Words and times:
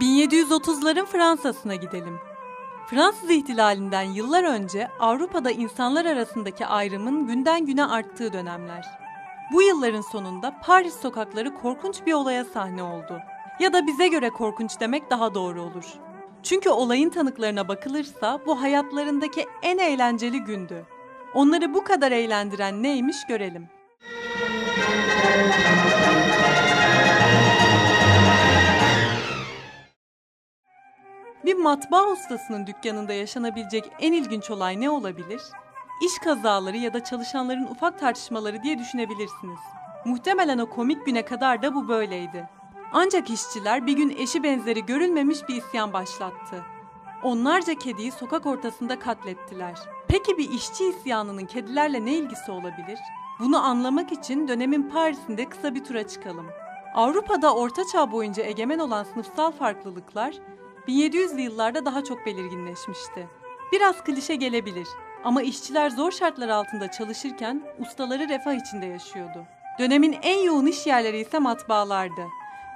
1730'ların 0.00 1.06
Fransa'sına 1.06 1.74
gidelim. 1.74 2.18
Fransız 2.86 3.30
ihtilalinden 3.30 4.02
yıllar 4.02 4.44
önce 4.44 4.88
Avrupa'da 5.00 5.50
insanlar 5.50 6.04
arasındaki 6.04 6.66
ayrımın 6.66 7.26
günden 7.26 7.66
güne 7.66 7.84
arttığı 7.84 8.32
dönemler. 8.32 8.86
Bu 9.52 9.62
yılların 9.62 10.00
sonunda 10.00 10.60
Paris 10.62 10.94
sokakları 10.94 11.54
korkunç 11.54 12.06
bir 12.06 12.12
olaya 12.12 12.44
sahne 12.44 12.82
oldu. 12.82 13.20
Ya 13.60 13.72
da 13.72 13.86
bize 13.86 14.08
göre 14.08 14.30
korkunç 14.30 14.80
demek 14.80 15.10
daha 15.10 15.34
doğru 15.34 15.62
olur. 15.62 15.84
Çünkü 16.42 16.70
olayın 16.70 17.10
tanıklarına 17.10 17.68
bakılırsa 17.68 18.40
bu 18.46 18.62
hayatlarındaki 18.62 19.46
en 19.62 19.78
eğlenceli 19.78 20.40
gündü. 20.40 20.86
Onları 21.34 21.74
bu 21.74 21.84
kadar 21.84 22.12
eğlendiren 22.12 22.82
neymiş 22.82 23.26
görelim. 23.28 23.68
Bir 31.48 31.54
matbaa 31.54 32.06
ustasının 32.06 32.66
dükkanında 32.66 33.12
yaşanabilecek 33.12 33.92
en 34.00 34.12
ilginç 34.12 34.50
olay 34.50 34.80
ne 34.80 34.90
olabilir? 34.90 35.40
İş 36.06 36.18
kazaları 36.24 36.76
ya 36.76 36.94
da 36.94 37.04
çalışanların 37.04 37.64
ufak 37.64 37.98
tartışmaları 37.98 38.62
diye 38.62 38.78
düşünebilirsiniz. 38.78 39.58
Muhtemelen 40.04 40.58
o 40.58 40.66
komik 40.70 41.06
güne 41.06 41.24
kadar 41.24 41.62
da 41.62 41.74
bu 41.74 41.88
böyleydi. 41.88 42.48
Ancak 42.92 43.30
işçiler 43.30 43.86
bir 43.86 43.92
gün 43.92 44.10
eşi 44.18 44.42
benzeri 44.42 44.86
görülmemiş 44.86 45.48
bir 45.48 45.56
isyan 45.56 45.92
başlattı. 45.92 46.64
Onlarca 47.22 47.74
kediyi 47.74 48.12
sokak 48.12 48.46
ortasında 48.46 48.98
katlettiler. 48.98 49.78
Peki 50.08 50.38
bir 50.38 50.50
işçi 50.50 50.84
isyanının 50.84 51.46
kedilerle 51.46 52.04
ne 52.04 52.14
ilgisi 52.14 52.50
olabilir? 52.50 52.98
Bunu 53.38 53.64
anlamak 53.64 54.12
için 54.12 54.48
dönemin 54.48 54.82
Paris'inde 54.82 55.48
kısa 55.48 55.74
bir 55.74 55.84
tura 55.84 56.08
çıkalım. 56.08 56.46
Avrupa'da 56.94 57.54
Orta 57.54 57.82
Çağ 57.92 58.12
boyunca 58.12 58.42
egemen 58.42 58.78
olan 58.78 59.04
sınıfsal 59.04 59.50
farklılıklar 59.50 60.34
1700'lü 60.88 61.40
yıllarda 61.40 61.84
daha 61.84 62.04
çok 62.04 62.26
belirginleşmişti. 62.26 63.28
Biraz 63.72 64.04
klişe 64.04 64.34
gelebilir 64.34 64.88
ama 65.24 65.42
işçiler 65.42 65.90
zor 65.90 66.12
şartlar 66.12 66.48
altında 66.48 66.90
çalışırken 66.90 67.62
ustaları 67.78 68.28
refah 68.28 68.54
içinde 68.54 68.86
yaşıyordu. 68.86 69.44
Dönemin 69.78 70.16
en 70.22 70.38
yoğun 70.38 70.66
iş 70.66 70.86
yerleri 70.86 71.20
ise 71.20 71.38
matbaalardı 71.38 72.22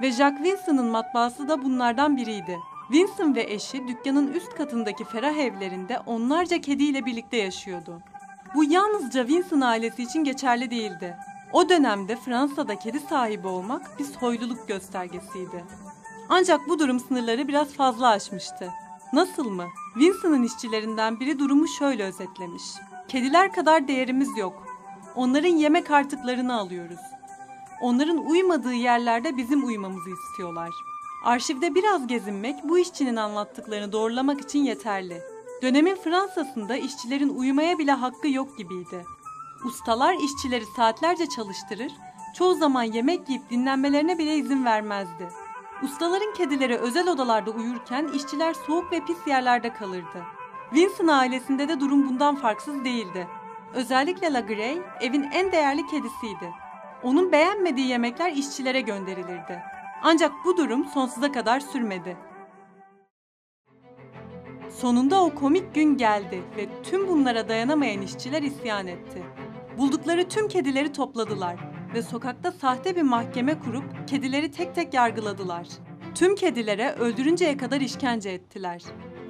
ve 0.02 0.12
Jacques 0.12 0.44
Vincent'ın 0.44 0.86
matbaası 0.86 1.48
da 1.48 1.64
bunlardan 1.64 2.16
biriydi. 2.16 2.58
Vincent 2.90 3.36
ve 3.36 3.42
eşi 3.42 3.88
dükkanın 3.88 4.32
üst 4.32 4.54
katındaki 4.54 5.04
ferah 5.04 5.36
evlerinde 5.36 5.98
onlarca 6.06 6.60
kediyle 6.60 7.06
birlikte 7.06 7.36
yaşıyordu. 7.36 8.02
Bu 8.54 8.64
yalnızca 8.64 9.28
Vincent 9.28 9.62
ailesi 9.62 10.02
için 10.02 10.24
geçerli 10.24 10.70
değildi. 10.70 11.16
O 11.52 11.68
dönemde 11.68 12.16
Fransa'da 12.16 12.78
kedi 12.78 13.00
sahibi 13.00 13.46
olmak 13.46 13.98
bir 13.98 14.04
soyluluk 14.04 14.68
göstergesiydi. 14.68 15.64
Ancak 16.28 16.68
bu 16.68 16.78
durum 16.78 17.00
sınırları 17.00 17.48
biraz 17.48 17.68
fazla 17.68 18.08
aşmıştı. 18.08 18.70
Nasıl 19.12 19.50
mı? 19.50 19.66
Vincent'ın 19.96 20.42
işçilerinden 20.42 21.20
biri 21.20 21.38
durumu 21.38 21.68
şöyle 21.68 22.04
özetlemiş. 22.04 22.62
Kediler 23.08 23.52
kadar 23.52 23.88
değerimiz 23.88 24.38
yok. 24.38 24.66
Onların 25.14 25.48
yemek 25.48 25.90
artıklarını 25.90 26.58
alıyoruz. 26.58 27.00
Onların 27.80 28.26
uymadığı 28.26 28.74
yerlerde 28.74 29.36
bizim 29.36 29.66
uymamızı 29.66 30.10
istiyorlar. 30.10 30.70
Arşivde 31.24 31.74
biraz 31.74 32.06
gezinmek 32.06 32.68
bu 32.68 32.78
işçinin 32.78 33.16
anlattıklarını 33.16 33.92
doğrulamak 33.92 34.40
için 34.40 34.58
yeterli. 34.58 35.22
Dönemin 35.62 35.96
Fransa'sında 35.96 36.76
işçilerin 36.76 37.28
uyumaya 37.28 37.78
bile 37.78 37.92
hakkı 37.92 38.28
yok 38.28 38.58
gibiydi. 38.58 39.04
Ustalar 39.64 40.14
işçileri 40.14 40.64
saatlerce 40.76 41.26
çalıştırır, 41.28 41.92
çoğu 42.34 42.54
zaman 42.54 42.82
yemek 42.82 43.28
yiyip 43.28 43.50
dinlenmelerine 43.50 44.18
bile 44.18 44.36
izin 44.36 44.64
vermezdi. 44.64 45.28
Ustaların 45.82 46.34
kedileri 46.34 46.76
özel 46.76 47.08
odalarda 47.08 47.50
uyurken 47.50 48.08
işçiler 48.08 48.54
soğuk 48.54 48.92
ve 48.92 49.00
pis 49.04 49.26
yerlerde 49.26 49.72
kalırdı. 49.72 50.22
Vincent 50.74 51.10
ailesinde 51.10 51.68
de 51.68 51.80
durum 51.80 52.08
bundan 52.08 52.36
farksız 52.36 52.84
değildi. 52.84 53.28
Özellikle 53.74 54.32
La 54.32 54.40
Grey 54.40 54.78
evin 55.00 55.22
en 55.22 55.52
değerli 55.52 55.86
kedisiydi. 55.86 56.52
Onun 57.02 57.32
beğenmediği 57.32 57.86
yemekler 57.86 58.32
işçilere 58.32 58.80
gönderilirdi. 58.80 59.62
Ancak 60.02 60.32
bu 60.44 60.56
durum 60.56 60.84
sonsuza 60.84 61.32
kadar 61.32 61.60
sürmedi. 61.60 62.16
Sonunda 64.70 65.24
o 65.24 65.34
komik 65.34 65.74
gün 65.74 65.96
geldi 65.96 66.42
ve 66.56 66.82
tüm 66.82 67.08
bunlara 67.08 67.48
dayanamayan 67.48 68.02
işçiler 68.02 68.42
isyan 68.42 68.86
etti. 68.86 69.22
Buldukları 69.78 70.28
tüm 70.28 70.48
kedileri 70.48 70.92
topladılar 70.92 71.71
ve 71.94 72.02
sokakta 72.02 72.52
sahte 72.52 72.96
bir 72.96 73.02
mahkeme 73.02 73.58
kurup 73.58 74.08
kedileri 74.08 74.50
tek 74.50 74.74
tek 74.74 74.94
yargıladılar. 74.94 75.66
Tüm 76.14 76.34
kedilere 76.34 76.92
öldürünceye 76.92 77.56
kadar 77.56 77.80
işkence 77.80 78.30
ettiler. 78.30 78.82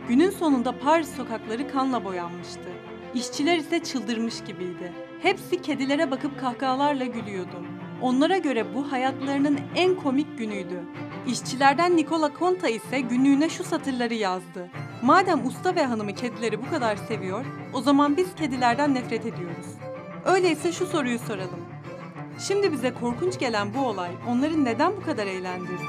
Günün 0.09 0.31
sonunda 0.31 0.79
Paris 0.79 1.17
sokakları 1.17 1.69
kanla 1.69 2.05
boyanmıştı. 2.05 2.69
İşçiler 3.15 3.57
ise 3.57 3.83
çıldırmış 3.83 4.45
gibiydi. 4.45 4.93
Hepsi 5.23 5.63
kedilere 5.63 6.11
bakıp 6.11 6.41
kahkahalarla 6.41 7.05
gülüyordu. 7.05 7.63
Onlara 8.03 8.39
göre 8.39 8.75
bu 8.75 8.93
hayatlarının 8.93 9.61
en 9.77 9.95
komik 9.95 10.39
günüydü. 10.39 10.81
İşçilerden 11.27 11.97
Nicola 11.97 12.31
Conta 12.39 12.69
ise 12.69 13.01
günlüğüne 13.01 13.49
şu 13.49 13.65
satırları 13.65 14.15
yazdı. 14.15 14.69
Madem 15.03 15.47
usta 15.47 15.75
ve 15.75 15.85
hanımı 15.85 16.15
kedileri 16.15 16.63
bu 16.63 16.71
kadar 16.71 16.97
seviyor, 16.97 17.45
o 17.73 17.81
zaman 17.81 18.17
biz 18.17 18.35
kedilerden 18.35 18.95
nefret 18.95 19.27
ediyoruz. 19.27 19.67
Öyleyse 20.25 20.73
şu 20.73 20.87
soruyu 20.87 21.19
soralım. 21.19 21.72
Şimdi 22.49 22.73
bize 22.73 22.95
korkunç 22.95 23.39
gelen 23.39 23.75
bu 23.75 23.87
olay 23.87 24.11
onları 24.29 24.65
neden 24.65 24.93
bu 24.97 25.03
kadar 25.03 25.27
eğlendirdi? 25.27 25.83